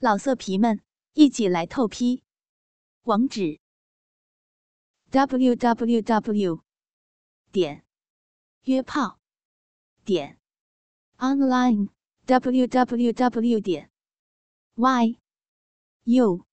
[0.00, 0.80] 老色皮们，
[1.14, 2.22] 一起来透批！
[3.02, 3.58] 网址
[5.10, 6.62] ：w w w
[7.50, 7.84] 点
[8.62, 9.18] 约炮
[10.04, 10.38] 点
[11.16, 11.88] online
[12.26, 13.90] w w w 点
[14.76, 15.18] y
[16.04, 16.46] u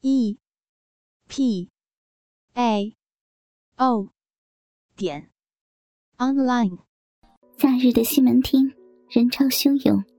[0.00, 0.38] e
[1.28, 1.70] p
[2.54, 2.96] a
[3.76, 4.08] o
[4.96, 5.30] 点
[6.16, 6.78] online。
[7.58, 8.74] 假日的西门町
[9.10, 10.11] 人潮汹涌。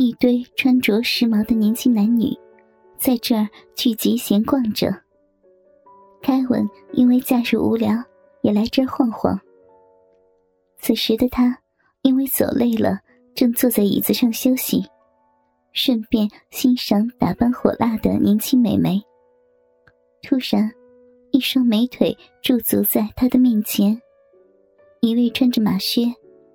[0.00, 2.34] 一堆穿着时髦的年轻男女，
[2.96, 4.90] 在这儿聚集闲逛着。
[6.22, 8.02] 凯文因为假日无聊，
[8.40, 9.38] 也来这儿晃晃。
[10.78, 11.54] 此时的他
[12.00, 13.00] 因为走累了，
[13.34, 14.82] 正坐在椅子上休息，
[15.74, 19.02] 顺便欣赏打扮火辣的年轻美眉。
[20.22, 20.72] 突然，
[21.30, 24.00] 一双美腿驻足在他的面前，
[25.02, 26.04] 一位穿着马靴、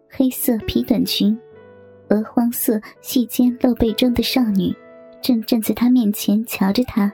[0.10, 1.40] 黑色皮短裙。
[2.10, 4.74] 鹅黄色细肩露背装的少女，
[5.22, 7.12] 正站在他面前瞧着他。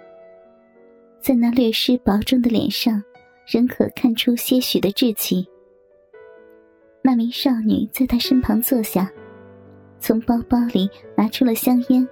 [1.20, 3.02] 在那略施薄妆的脸上，
[3.46, 5.48] 仍可看出些许的稚气。
[7.04, 9.12] 那名少女在他身旁坐下，
[10.00, 12.08] 从包包里拿出了香烟。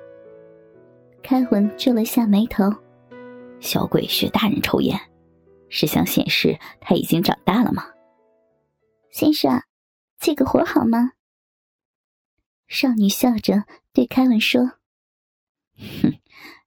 [1.22, 2.64] 开文皱了下眉头
[3.60, 4.98] ：“小鬼学大人抽烟，
[5.70, 7.84] 是想显示他已经长大了吗？”
[9.12, 9.62] 先生，
[10.20, 11.12] 借个活好吗？
[12.70, 14.62] 少女笑着对凯文说
[15.76, 16.20] ：“哼，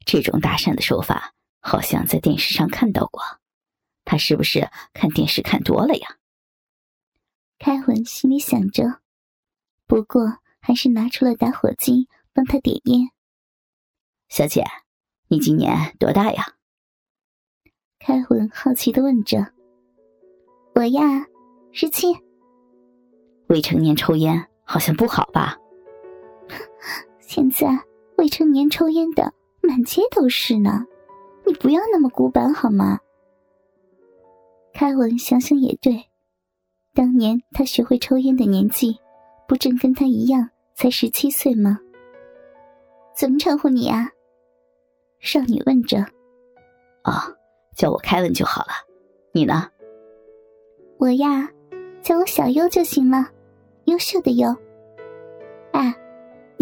[0.04, 3.22] 这种搭讪的手法好像在电视上看到过。
[4.04, 6.18] 他是不是看电视看多了呀？”
[7.56, 9.00] 凯文心里想着，
[9.86, 13.10] 不过还是拿出了打火机帮他点烟。
[14.28, 14.64] 小姐，
[15.28, 16.56] 你今年多大呀？
[18.00, 19.54] 凯文好奇的问着。
[20.74, 21.00] “我呀，
[21.70, 22.08] 十七。”
[23.46, 25.56] 未成年抽烟好像不好吧？
[27.20, 27.68] 现在
[28.16, 30.84] 未成年抽烟的满街都是呢，
[31.46, 32.98] 你不要那么古板好吗？
[34.74, 36.04] 凯文想想也对，
[36.94, 38.98] 当年他学会抽烟的年纪，
[39.46, 41.78] 不正跟他一样才十七岁吗？
[43.14, 44.10] 怎么称呼你啊？
[45.20, 46.00] 少女问着。
[47.04, 47.12] 哦，
[47.74, 48.72] 叫我凯文就好了。
[49.32, 49.68] 你呢？
[50.98, 51.48] 我呀，
[52.02, 53.28] 叫我小优就行了，
[53.84, 54.54] 优秀的优。
[55.72, 55.94] 哎。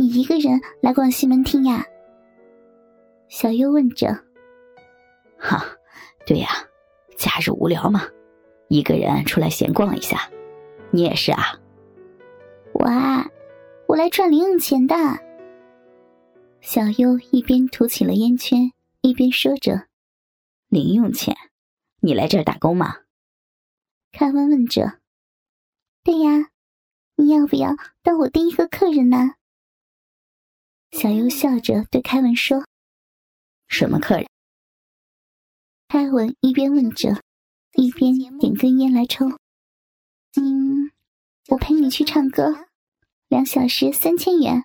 [0.00, 1.84] 你一个人来逛西门町呀？
[3.28, 4.08] 小优问着。
[5.38, 5.62] 哈，
[6.24, 6.48] 对呀，
[7.18, 8.08] 假日无聊嘛，
[8.68, 10.30] 一个人出来闲逛一下。
[10.90, 11.60] 你也是啊？
[12.72, 13.28] 我啊，
[13.86, 14.96] 我来赚零用钱的。
[16.62, 18.72] 小优一边吐起了烟圈，
[19.02, 19.82] 一边说着
[20.70, 21.36] ：“零用钱，
[22.00, 22.96] 你来这儿打工吗？”
[24.12, 24.94] 凯文问着。
[26.02, 26.48] 对呀，
[27.16, 29.34] 你要不要当我第一个客人呢？
[30.92, 32.64] 小优笑着对凯文说
[33.68, 34.26] ：“什么客人？”
[35.88, 37.22] 凯文一边问着，
[37.74, 39.26] 一边点根烟来抽。
[40.36, 40.90] “嗯，
[41.48, 42.66] 我陪你去唱歌，
[43.28, 44.64] 两小时三千元，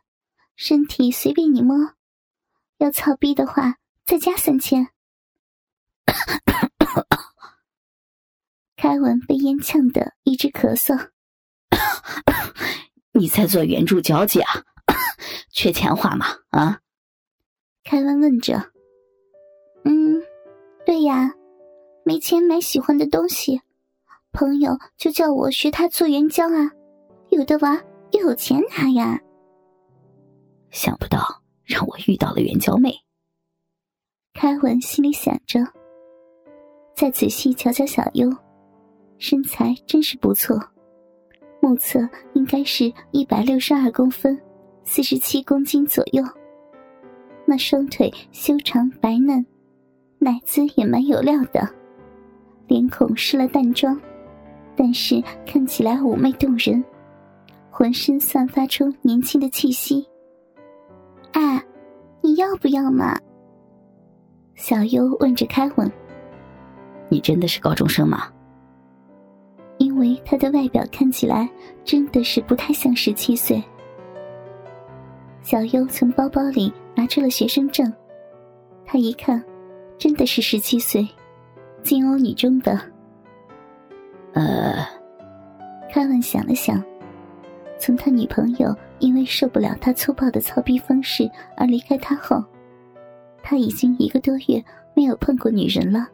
[0.56, 1.94] 身体随便你摸，
[2.78, 4.90] 要操逼的话再加三千。
[8.76, 11.12] ”凯文被烟呛得一直咳嗽。
[13.14, 14.64] “你在做援助交际啊？”
[15.56, 16.26] 缺钱花吗？
[16.50, 16.82] 啊？
[17.86, 18.62] 凯文问着。
[19.86, 20.22] 嗯，
[20.86, 21.34] 对呀，
[22.04, 23.62] 没钱买喜欢的东西，
[24.34, 26.72] 朋友就叫我学他做援交啊，
[27.30, 29.18] 有的玩又有钱拿呀。
[30.72, 32.94] 想不到让我遇到了援交妹。
[34.34, 35.62] 凯文心里想着。
[36.94, 38.30] 再仔细瞧瞧小优，
[39.20, 40.60] 身材真是不错，
[41.62, 42.00] 目测
[42.34, 44.38] 应该是一百六十二公分。
[44.88, 46.24] 四十七公斤左右，
[47.44, 49.44] 那双腿修长白嫩，
[50.20, 51.68] 奶子也蛮有料的，
[52.68, 54.00] 脸孔施了淡妆，
[54.76, 56.82] 但是看起来妩媚动人，
[57.72, 60.08] 浑身散发出年轻的气息。
[61.34, 61.62] 啊，
[62.22, 63.20] 你要不要嘛？
[64.54, 65.92] 小优问着开文
[67.10, 68.32] ：“你真的是高中生吗？”
[69.78, 71.50] 因为他的外表看起来
[71.84, 73.62] 真的是不太像十七岁。
[75.46, 77.94] 小优从包包里拿出了学生证，
[78.84, 79.40] 他一看，
[79.96, 81.08] 真的是十七岁，
[81.84, 82.72] 金欧女中的。
[84.34, 84.84] 呃，
[85.88, 86.84] 凯文想了想，
[87.78, 92.44] 从他女朋友因为受不了他粗暴的操逼方式而离开他后，
[93.44, 94.66] 他已经一个多月
[94.96, 96.08] 没有碰过女人了。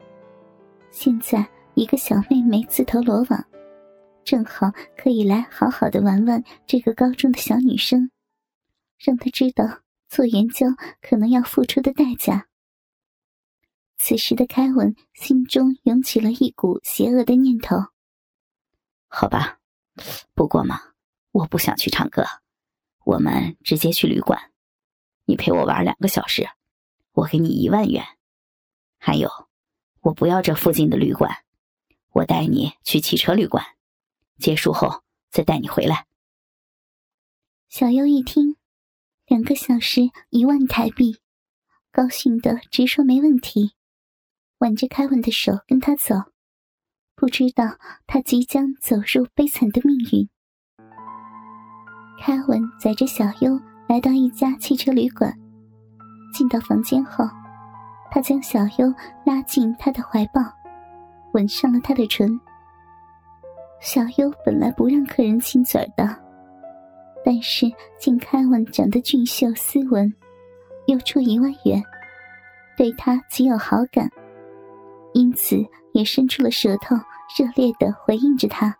[0.89, 3.45] 现在一个小妹妹自投罗网，
[4.25, 4.69] 正好
[5.01, 8.11] 可以来好好的玩玩这个高中的小女生。
[9.03, 10.67] 让他知道做援交
[11.01, 12.47] 可能要付出的代价。
[13.97, 17.77] 此时的凯文心中涌起了一股邪恶的念头。
[19.07, 19.59] 好吧，
[20.33, 20.93] 不过嘛，
[21.31, 22.25] 我不想去唱歌，
[23.03, 24.51] 我们直接去旅馆。
[25.25, 26.49] 你陪我玩两个小时，
[27.11, 28.05] 我给你一万元。
[28.97, 29.29] 还有，
[30.01, 31.43] 我不要这附近的旅馆，
[32.11, 33.65] 我带你去汽车旅馆，
[34.37, 36.07] 结束后再带你回来。
[37.67, 38.57] 小优一听，
[39.31, 41.15] 两个小时一万台币，
[41.89, 43.71] 高兴的直说没问题，
[44.57, 46.15] 挽着凯文的手跟他走，
[47.15, 50.27] 不知道他即将走入悲惨的命运。
[52.19, 53.57] 凯文载着小优
[53.87, 55.33] 来到一家汽车旅馆，
[56.33, 57.23] 进到房间后，
[58.11, 58.93] 他将小优
[59.25, 60.41] 拉进他的怀抱，
[61.35, 62.37] 吻上了他的唇。
[63.79, 66.30] 小优本来不让客人亲嘴的。
[67.23, 70.13] 但是见凯文长得俊秀斯文，
[70.87, 71.83] 又出一万元，
[72.75, 74.09] 对他极有好感，
[75.13, 75.57] 因此
[75.93, 76.95] 也伸出了舌头，
[77.37, 78.77] 热烈的回应着他。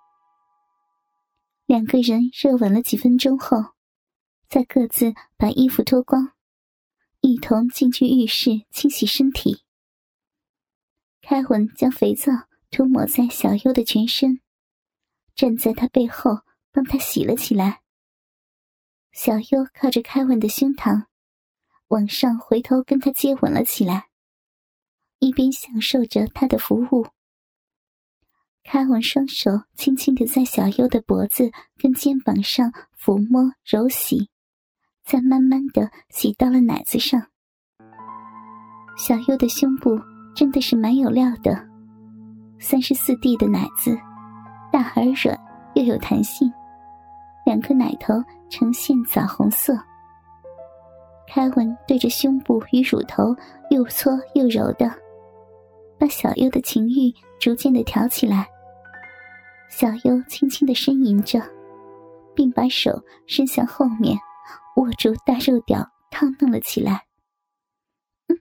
[1.66, 3.58] 两个人热吻了几分钟后，
[4.50, 6.32] 再各自把衣服脱光，
[7.22, 9.64] 一同进去浴室清洗身体。
[11.22, 12.32] 凯文将肥皂
[12.72, 14.42] 涂抹在小优的全身，
[15.36, 16.40] 站在他背后
[16.72, 17.81] 帮他洗了起来。
[19.12, 21.04] 小优靠着凯文的胸膛，
[21.90, 24.08] 往上回头跟他接吻了起来，
[25.20, 27.08] 一边享受着他的服务。
[28.64, 34.30] 凯文双手轻轻的在小优的脖子跟肩膀上抚摸揉洗，
[35.04, 37.28] 再慢慢的洗到了奶子上。
[38.98, 40.00] 小优的胸部
[40.34, 41.68] 真的是蛮有料的，
[42.60, 43.98] 三十四 D 的奶子，
[44.72, 45.38] 大而软
[45.76, 46.50] 又有弹性。
[47.46, 48.14] 两颗奶头
[48.52, 49.74] 呈现枣红色。
[51.26, 53.36] 凯文对着胸部与乳头
[53.70, 54.92] 又搓又揉的，
[55.98, 58.48] 把小优的情欲逐渐的挑起来。
[59.70, 61.42] 小优轻轻的呻吟着，
[62.36, 64.18] 并把手伸向后面，
[64.76, 67.06] 握住大肉屌，烫弄了起来。
[68.28, 68.38] 嗯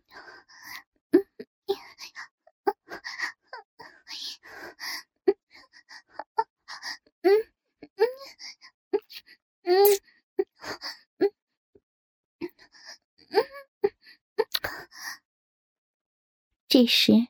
[16.73, 17.27] 这时，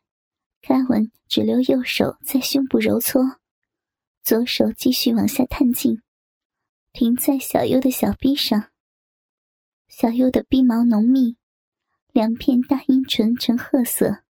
[0.60, 3.38] 凯文只留右手在胸部揉搓，
[4.22, 6.02] 左手继续往下探进，
[6.92, 8.70] 停在小优的小臂上。
[9.88, 11.38] 小优的鼻毛浓密，
[12.12, 14.24] 两片大阴唇呈褐色。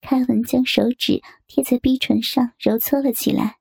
[0.00, 3.58] 凯文将手指贴在鼻唇上揉搓了起来，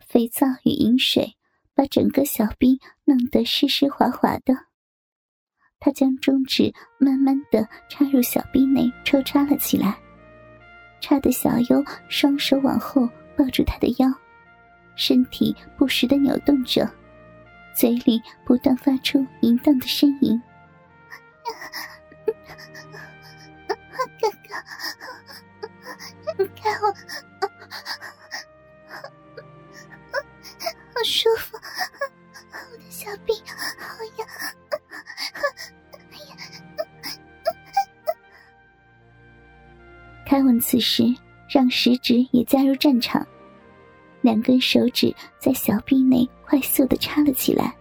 [0.00, 1.36] 肥皂与饮水。
[1.74, 4.66] 把整个小臂弄得湿湿滑滑的，
[5.80, 9.96] 他将中指慢慢的插入小臂内抽插了起来，
[11.00, 14.12] 插的小优双手往后抱住他的腰，
[14.96, 16.90] 身体不时的扭动着，
[17.74, 20.40] 嘴里不断发出淫荡的呻吟。
[24.20, 24.28] 哥
[26.36, 26.92] 哥，开我，
[30.92, 31.56] 好舒服。
[32.52, 33.32] 我的小臂，
[33.78, 34.27] 好痒！
[40.38, 41.02] 凯文此时
[41.48, 43.26] 让食指也加入战场，
[44.20, 47.74] 两根手指在小臂内快速的插了起来，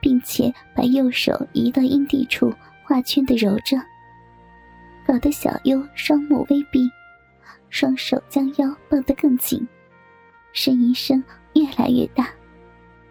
[0.00, 2.50] 并且把右手移到阴蒂处
[2.82, 3.76] 画圈的揉着，
[5.06, 6.88] 搞得小优双目微闭，
[7.68, 9.60] 双手将腰抱得更紧，
[10.54, 11.22] 呻吟声
[11.52, 12.30] 越来越大。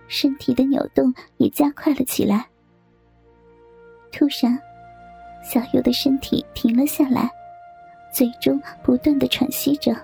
[0.07, 2.43] 身体的扭动也加快了起来。
[4.11, 4.59] 突然，
[5.43, 7.29] 小优的身体停了下来，
[8.11, 9.95] 嘴中不断的喘息着，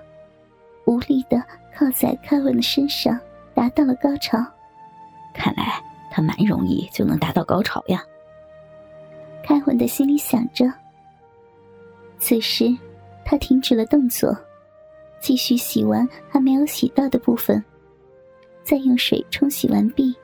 [0.86, 1.44] 无力的
[1.76, 3.20] 靠在凯文的身上，
[3.54, 4.38] 达到了高潮。
[5.34, 5.82] 看来
[6.12, 8.04] 他蛮容易就能达到高潮呀。
[9.44, 10.72] 凯文的心里想着。
[12.20, 12.66] 此时，
[13.26, 14.38] 他停止了动作，
[15.20, 17.64] 继续洗完还没有洗到的部分。
[18.64, 20.16] 再用水冲洗完毕，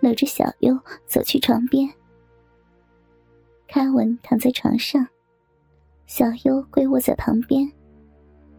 [0.00, 1.88] 搂着小优走去床边。
[3.68, 5.06] 凯文躺在床上，
[6.14, 7.66] 小优跪卧在旁边，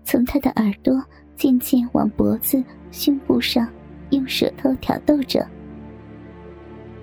[0.04, 0.92] 从他的耳朵
[1.36, 3.70] 渐渐往脖子、胸部上
[4.10, 5.48] 用舌头挑逗着。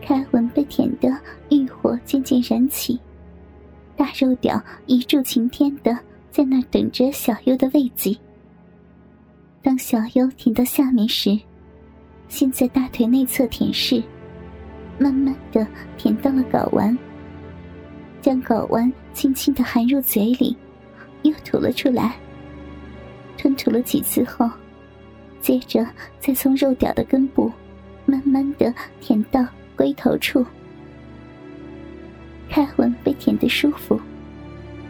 [0.03, 1.09] 开文被舔得
[1.51, 2.99] 欲火渐渐燃起，
[3.97, 5.97] 大肉屌一柱擎天的
[6.33, 8.13] 在那等着小优的慰藉。
[9.63, 11.39] 当小优舔到下面时，
[12.27, 14.03] 先在大腿内侧舔舐，
[14.99, 15.65] 慢慢的
[15.97, 16.99] 舔到了睾丸，
[18.21, 20.57] 将睾丸轻轻的含入嘴里，
[21.23, 22.17] 又吐了出来。
[23.37, 24.49] 吞吐了几次后，
[25.41, 25.87] 接着
[26.19, 27.51] 再从肉屌的根部
[28.05, 30.45] 慢慢的舔到龟头处。
[32.49, 33.99] 开文被舔得舒服，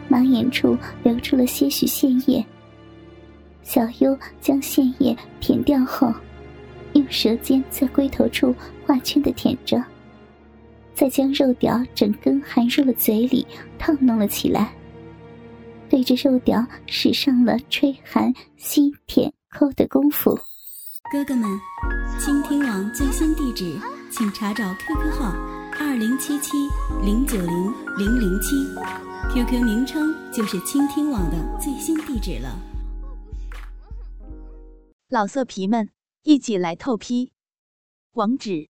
[0.09, 2.43] 马眼处流出了些许腺液。
[3.63, 6.13] 小优将腺液舔掉后，
[6.93, 8.53] 用舌尖在龟头处
[8.85, 9.81] 画圈的舔着，
[11.01, 13.43] 再将肉屌整根含入了嘴里，
[13.79, 14.71] 烫弄了起来。
[15.89, 20.37] 对着肉屌使上了吹、含、吸、舔、抠的功夫。
[21.11, 21.49] 哥哥们，
[22.19, 23.79] 倾听网最新地址，
[24.11, 25.31] 请查找 QQ 号
[25.79, 26.55] 二零七七
[27.03, 28.55] 零九零零零七
[29.33, 32.59] ，QQ 名称就是倾听网的最新地址了。
[35.09, 35.89] 老色皮们，
[36.21, 37.31] 一起来透批，
[38.11, 38.69] 网址